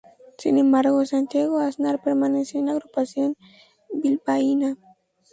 [0.39, 3.35] Sin embargo, Santiago Aznar permaneció en la agrupación
[3.93, 4.75] bilbaína.